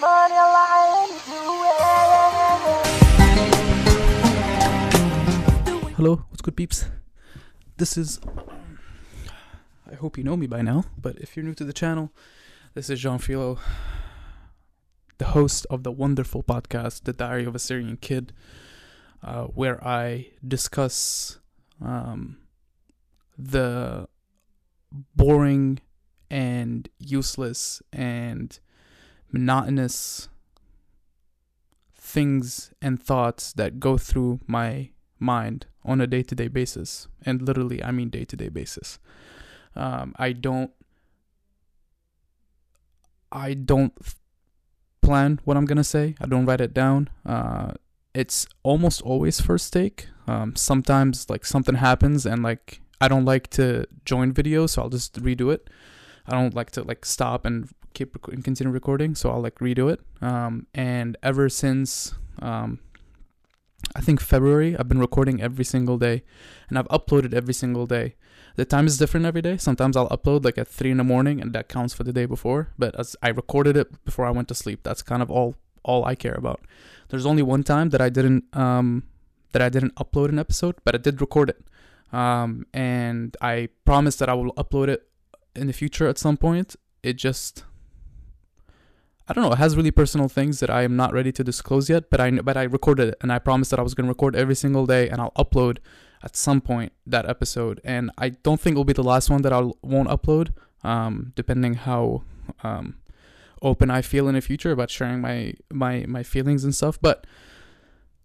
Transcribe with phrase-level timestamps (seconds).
[0.00, 1.20] money lying
[5.96, 6.86] Hello, what's good, peeps?
[7.76, 8.18] This is.
[9.90, 12.10] I hope you know me by now, but if you're new to the channel,
[12.72, 13.58] this is Jean Philo,
[15.18, 18.32] the host of the wonderful podcast, The Diary of a Syrian Kid,
[19.22, 21.38] uh, where I discuss
[21.84, 22.38] um,
[23.36, 24.08] the
[25.14, 25.80] boring
[26.30, 28.58] and useless and
[29.32, 30.28] monotonous
[31.94, 37.08] things and thoughts that go through my mind on a day to day basis.
[37.24, 38.98] And literally, I mean day to day basis.
[39.76, 40.72] Um, I don't.
[43.32, 43.92] I don't
[45.02, 46.16] plan what I'm gonna say.
[46.20, 47.08] I don't write it down.
[47.24, 47.74] Uh,
[48.12, 50.08] it's almost always first take.
[50.26, 54.88] Um, sometimes like something happens and like I don't like to join videos, so I'll
[54.88, 55.70] just redo it.
[56.26, 59.56] I don't like to like stop and keep rec- and continue recording, so I'll like
[59.56, 60.00] redo it.
[60.22, 62.80] Um, and ever since um,
[63.94, 66.22] I think February, I've been recording every single day,
[66.68, 68.14] and I've uploaded every single day.
[68.56, 69.56] The time is different every day.
[69.56, 72.26] Sometimes I'll upload like at three in the morning, and that counts for the day
[72.26, 72.68] before.
[72.78, 76.04] But as I recorded it before I went to sleep, that's kind of all all
[76.04, 76.60] I care about.
[77.08, 79.04] There's only one time that I didn't um
[79.52, 81.64] that I didn't upload an episode, but I did record it.
[82.12, 85.08] Um, and I promise that I will upload it
[85.54, 86.76] in the future at some point.
[87.02, 87.64] It just
[89.30, 89.52] I don't know.
[89.52, 92.32] It has really personal things that I am not ready to disclose yet, but I
[92.32, 94.86] but I recorded it and I promised that I was going to record every single
[94.86, 95.78] day and I'll upload
[96.24, 97.80] at some point that episode.
[97.84, 101.74] And I don't think it'll be the last one that I won't upload, um, depending
[101.74, 102.24] how
[102.64, 102.96] um,
[103.62, 106.98] open I feel in the future about sharing my my my feelings and stuff.
[107.00, 107.24] But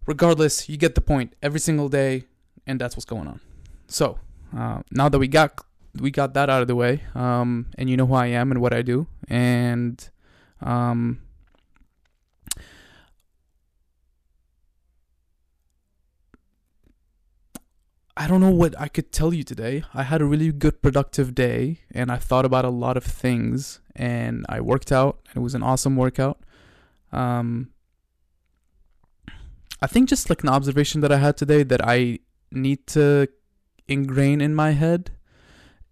[0.06, 1.34] regardless, you get the point.
[1.40, 2.24] Every single day,
[2.66, 3.38] and that's what's going on.
[3.86, 4.18] So
[4.58, 5.64] uh, now that we got
[6.00, 8.60] we got that out of the way, um, and you know who I am and
[8.60, 9.96] what I do, and
[10.60, 11.20] um,
[18.16, 19.84] I don't know what I could tell you today.
[19.92, 23.80] I had a really good productive day and I thought about a lot of things
[23.94, 26.40] and I worked out and it was an awesome workout.
[27.12, 27.70] Um
[29.82, 33.28] I think just like an observation that I had today that I need to
[33.86, 35.10] ingrain in my head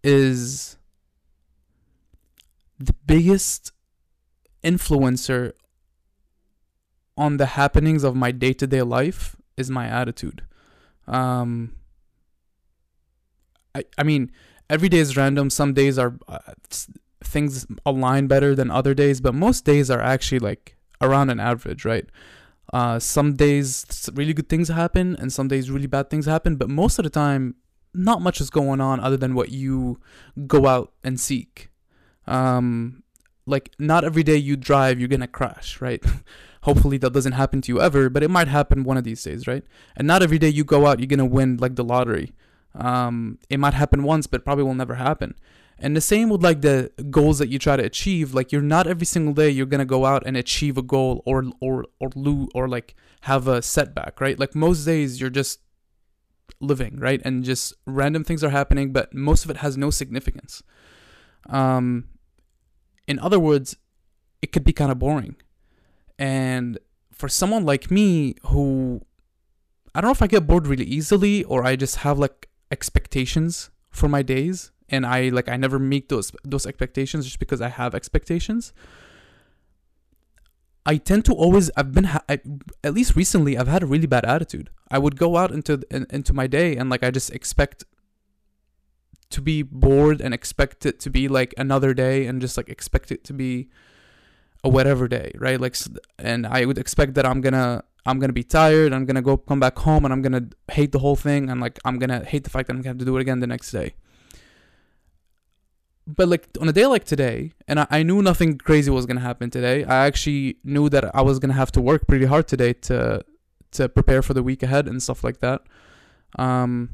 [0.03, 0.79] is
[2.79, 3.74] the biggest
[4.65, 5.53] influencer
[7.17, 10.43] on the happenings of my day-to-day life is my attitude.
[11.07, 11.77] Um
[13.77, 14.31] I, I mean,
[14.71, 15.51] every day is random.
[15.51, 16.39] Some days are uh,
[17.23, 21.85] things align better than other days, but most days are actually like around an average,
[21.85, 22.07] right?
[22.73, 26.57] Uh, some days really good things happen, and some days really bad things happen.
[26.57, 27.57] But most of the time,
[27.93, 30.01] not much is going on other than what you
[30.47, 31.71] go out and seek.
[32.27, 33.04] Um,
[33.47, 36.05] like not every day you drive, you're gonna crash, right?
[36.63, 39.47] Hopefully that doesn't happen to you ever, but it might happen one of these days,
[39.47, 39.65] right?
[39.97, 42.33] And not every day you go out, you're gonna win like the lottery.
[42.75, 45.35] Um, it might happen once but probably will never happen.
[45.79, 48.87] And the same with like the goals that you try to achieve like you're not
[48.87, 52.49] every single day you're gonna go out and achieve a goal or or or lose
[52.55, 54.39] or like have a setback right?
[54.39, 55.61] Like most days you're just
[56.61, 57.21] living right?
[57.25, 60.63] And just random things are happening but most of it has no significance.
[61.51, 62.09] Um
[63.07, 63.77] in other words
[64.43, 65.37] it could be kind of boring
[66.19, 66.79] and
[67.13, 69.01] for someone like me who
[69.95, 73.71] I don't know if I get bored really easily or I just have like expectations
[73.91, 77.69] for my days and I like I never meet those those expectations just because I
[77.69, 78.73] have expectations.
[80.87, 82.41] I tend to always I've been ha- I,
[82.83, 84.71] at least recently I've had a really bad attitude.
[84.91, 87.85] I would go out into in, into my day and like I just expect
[89.35, 93.11] to be bored and expect it to be like another day and just like expect
[93.11, 93.69] it to be
[94.63, 95.61] a whatever day, right?
[95.61, 95.77] Like
[96.19, 98.93] and I would expect that I'm to I'm gonna be tired.
[98.93, 101.79] I'm gonna go come back home, and I'm gonna hate the whole thing, and like
[101.85, 103.71] I'm gonna hate the fact that I'm gonna have to do it again the next
[103.71, 103.95] day.
[106.07, 109.21] But like on a day like today, and I, I knew nothing crazy was gonna
[109.21, 109.85] happen today.
[109.85, 113.25] I actually knew that I was gonna have to work pretty hard today to
[113.73, 115.63] to prepare for the week ahead and stuff like that.
[116.39, 116.91] Um,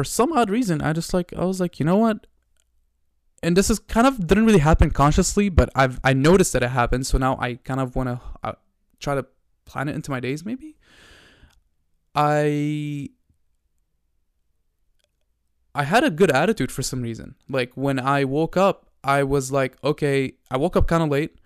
[0.00, 2.26] for some odd reason, I just like I was like, you know what?
[3.42, 6.70] And this is kind of didn't really happen consciously, but I've I noticed that it
[6.70, 7.06] happened.
[7.06, 8.20] So now I kind of wanna.
[8.42, 8.52] Uh,
[9.00, 9.26] try to
[9.64, 10.76] plan it into my days maybe
[12.14, 13.08] i
[15.74, 19.50] i had a good attitude for some reason like when i woke up i was
[19.50, 21.38] like okay i woke up kind of late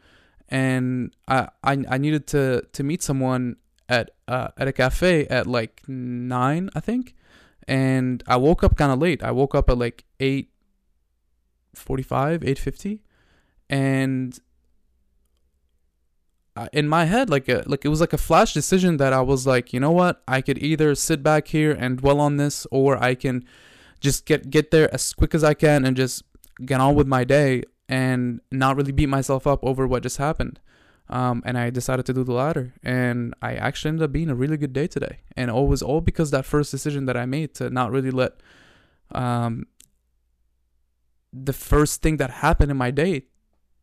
[0.49, 3.57] and I, I i needed to to meet someone
[3.89, 7.15] at uh at a cafe at like 9 i think
[7.67, 10.51] and i woke up kind of late i woke up at like 8
[11.75, 13.03] 45 850
[13.69, 14.39] and
[16.57, 19.21] uh, in my head like a, like it was like a flash decision that I
[19.21, 20.23] was like, you know what?
[20.29, 23.45] I could either sit back here and dwell on this or I can
[24.01, 26.23] just get get there as quick as I can and just
[26.65, 30.61] get on with my day and not really beat myself up over what just happened.
[31.11, 34.35] Um, and I decided to do the latter, and I actually ended up being a
[34.35, 35.19] really good day today.
[35.37, 38.41] And it was all because that first decision that I made to not really let
[39.13, 39.67] um,
[41.33, 43.27] the first thing that happened in my day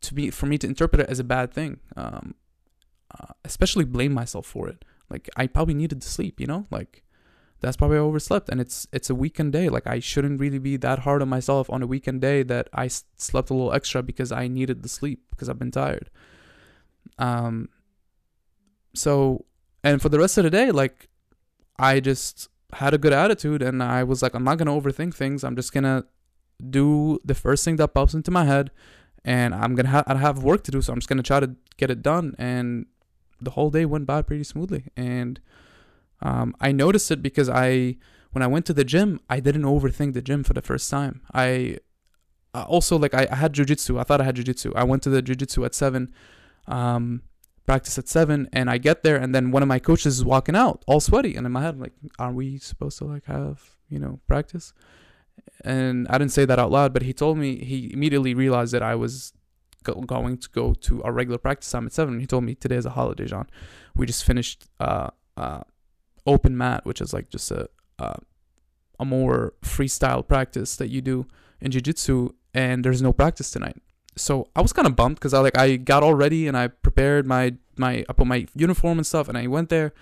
[0.00, 1.78] to be for me to interpret it as a bad thing.
[1.96, 2.34] Um,
[3.18, 4.84] uh, especially blame myself for it.
[5.10, 7.02] Like I probably needed to sleep, you know, like
[7.60, 9.68] that's probably I overslept, and it's it's a weekend day.
[9.68, 12.88] Like I shouldn't really be that hard on myself on a weekend day that I
[12.88, 16.10] slept a little extra because I needed the sleep because I've been tired.
[17.18, 17.68] Um.
[18.94, 19.44] So,
[19.82, 21.08] and for the rest of the day, like
[21.78, 25.44] I just had a good attitude, and I was like, I'm not gonna overthink things.
[25.44, 26.04] I'm just gonna
[26.70, 28.70] do the first thing that pops into my head,
[29.24, 31.54] and I'm gonna ha- I have work to do, so I'm just gonna try to
[31.76, 32.34] get it done.
[32.38, 32.86] And
[33.40, 35.40] the whole day went by pretty smoothly, and
[36.20, 37.96] um, I noticed it because I
[38.32, 41.20] when I went to the gym, I didn't overthink the gym for the first time.
[41.34, 41.78] I
[42.54, 43.98] also like I, I had jujitsu.
[43.98, 44.72] I thought I had jujitsu.
[44.74, 46.12] I went to the jujitsu at seven,
[46.72, 47.22] um,
[47.66, 50.56] practice at seven, and I get there, and then one of my coaches is walking
[50.56, 53.76] out, all sweaty, and in my head, I'm like, are we supposed to like have
[53.88, 54.72] you know practice?
[55.64, 58.82] And I didn't say that out loud, but he told me he immediately realized that
[58.82, 59.32] I was
[59.84, 62.14] go- going to go to our regular practice time at seven.
[62.14, 63.48] And He told me today is a holiday, John.
[63.94, 65.62] We just finished uh, uh,
[66.26, 67.68] open mat, which is like just a
[67.98, 68.16] uh,
[68.98, 71.26] a more freestyle practice that you do
[71.60, 73.80] in jiu-jitsu and there's no practice tonight
[74.16, 76.68] so i was kind of bummed because i like i got all ready and i
[76.68, 79.92] prepared my my i put my uniform and stuff and i went there.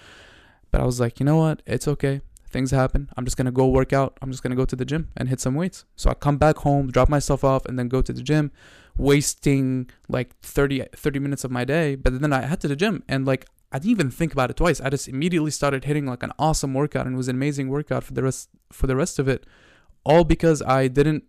[0.71, 1.63] But i was like you know what?
[1.67, 2.21] It's okay.
[2.49, 3.09] Things happen.
[3.17, 4.19] I'm just gonna go work out.
[4.21, 5.85] I'm just gonna go to the gym and hit some weights.
[5.97, 8.51] So i come back home drop myself off and then go to the gym
[8.97, 11.95] wasting like 30 30 minutes of my day.
[11.95, 14.57] But then i head to the gym and like I didn't even think about it
[14.57, 14.81] twice.
[14.81, 18.03] I just immediately started hitting like an awesome workout and it was an amazing workout
[18.03, 19.47] for the rest for the rest of it.
[20.05, 21.25] All because I didn't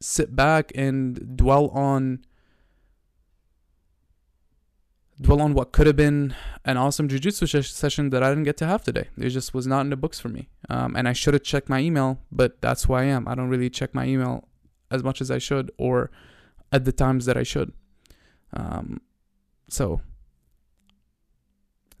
[0.00, 2.24] sit back and dwell on
[5.20, 6.32] dwell on what could have been
[6.64, 9.08] an awesome jiu-jitsu sh- session that I didn't get to have today.
[9.16, 10.48] It just was not in the books for me.
[10.68, 13.26] Um, and I should have checked my email, but that's who I am.
[13.26, 14.46] I don't really check my email
[14.92, 16.12] as much as I should or
[16.70, 17.72] at the times that I should.
[18.52, 19.00] Um,
[19.68, 20.00] so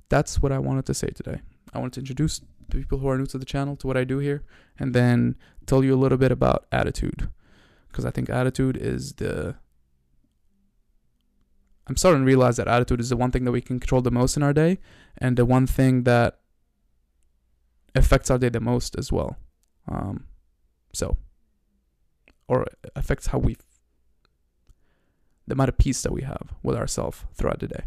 [0.08, 1.40] that's what I wanted to say today.
[1.74, 2.40] I wanted to introduce
[2.70, 4.44] people who are new to the channel to what I do here
[4.78, 5.36] and then
[5.66, 7.28] tell you a little bit about attitude
[7.98, 9.56] because I think attitude is the
[11.88, 14.12] I'm starting to realize that attitude is the one thing that we can control the
[14.12, 14.78] most in our day
[15.16, 16.38] and the one thing that
[17.96, 19.36] affects our day the most as well.
[19.88, 20.26] Um,
[20.92, 21.16] so,
[22.46, 23.56] or affects how we,
[25.48, 27.82] the amount of peace that we have with ourselves throughout the day.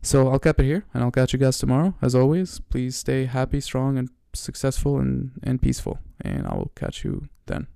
[0.00, 1.94] So I'll cap it here and I'll catch you guys tomorrow.
[2.00, 5.98] As always, please stay happy, strong, and successful and, and peaceful.
[6.22, 7.66] And I will catch you then.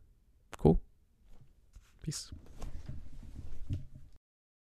[2.05, 2.31] Peace.